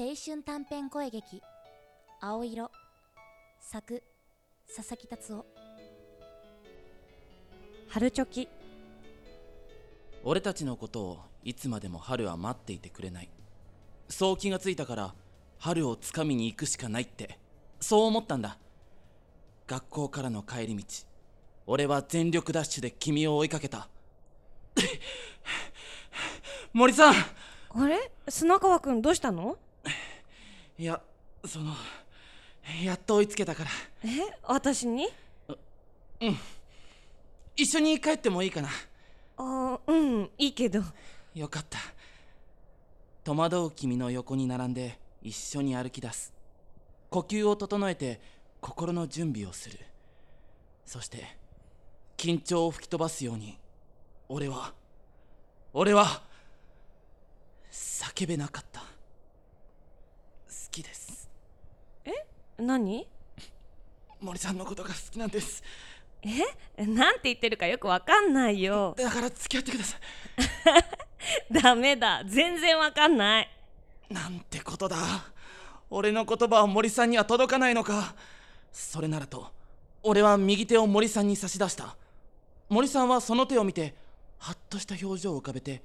[0.00, 1.42] 青春短編声劇
[2.22, 2.70] 「青色」
[3.58, 4.04] 作
[4.72, 5.44] 佐々木達夫。
[7.88, 8.48] 春チョキ。
[10.22, 13.30] 俺たちのことをいつまでも春は待っていてくれない。
[14.08, 15.14] そう気がついたから
[15.58, 17.36] 春をつかみに行くしかないって
[17.80, 18.56] そう思ったんだ。
[19.66, 20.84] 学校からの帰り道
[21.66, 23.88] 俺は全力ダッシュで君を追いかけた。
[26.72, 27.14] 森さん！
[27.70, 28.12] あれ？
[28.28, 29.58] 砂川くんどうしたの？
[30.78, 31.00] いや
[31.44, 31.72] その
[32.84, 33.70] やっと追いつけたから。
[34.04, 34.08] え？
[34.44, 35.08] 私に？
[37.56, 38.68] 一緒に帰ってもいいかな。
[39.38, 40.82] あうんいいけど。
[41.34, 41.78] よかった。
[43.24, 46.32] 戸惑う君の横に並んで一緒に歩き出す。
[47.10, 48.20] 呼吸を整えて
[48.60, 49.80] 心の準備をする。
[50.86, 51.36] そして
[52.16, 53.58] 緊張を吹き飛ばすように
[54.28, 54.74] 俺は
[55.72, 56.22] 俺は
[57.72, 58.77] 叫べなかった。
[58.77, 58.77] 好
[60.82, 61.28] きです。
[62.58, 63.06] 何？
[64.20, 65.62] 森さんのことが好きなんです。
[66.76, 66.84] え？
[66.84, 68.94] なんて言ってるかよくわかんないよ。
[68.96, 69.96] だから付き合ってくださ
[71.62, 72.24] ダメだ。
[72.26, 73.50] 全然わかんない。
[74.10, 74.96] いなんてことだ。
[75.90, 78.14] 俺の言葉は森さんには届かないのか。
[78.72, 79.50] それならと
[80.02, 81.96] 俺は右手を森さんに差し出した。
[82.68, 83.94] 森さんはその手を見て
[84.38, 85.82] ハッとした表情を浮かべて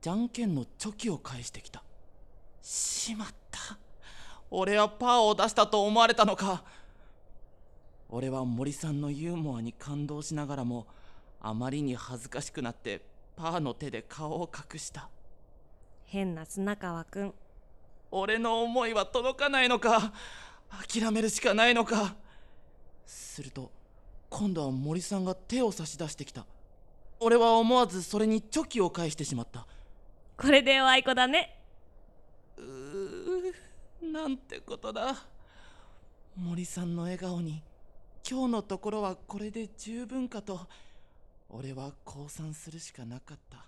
[0.00, 1.82] じゃんけんのチョキを返してきた。
[2.62, 3.49] しまった
[4.50, 6.64] 俺はパーを出したと思われたのか。
[8.08, 10.86] 俺は森さんのユーモアに感動しながらも
[11.40, 13.02] あまりに恥ずかしくなって
[13.36, 15.08] パーの手で顔を隠した。
[16.06, 17.34] 変な砂川くん
[18.10, 20.12] 俺の思いは届かないのか。
[20.88, 22.16] 諦めるしかないのか。
[23.06, 23.70] すると
[24.28, 26.46] 今度は森さんが手を差し出してきた。
[27.20, 29.66] 俺は思わずそれにチョキを返してしまった。
[30.36, 31.56] これでおあいこだね。
[32.56, 33.69] うー
[34.12, 35.14] なんてことだ。
[36.36, 37.62] 森さんの笑顔に
[38.28, 40.66] 今日のところはこれで十分かと
[41.48, 43.66] 俺は降参するしかなかった。